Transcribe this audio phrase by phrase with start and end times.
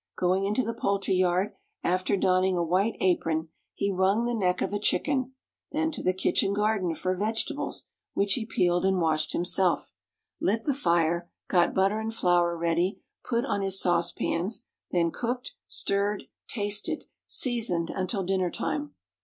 [0.17, 1.53] Going into the poultry yard,
[1.83, 5.35] after donning a white apron, he wrung the neck of a chicken;
[5.73, 7.85] then to the kitchen garden for vegetables,
[8.15, 9.91] which he peeled and washed himself;
[10.39, 16.23] lit the fire, got butter and flour ready, put on his saucepans, then cooked, stirred,
[16.47, 18.95] tasted, seasoned until dinner time.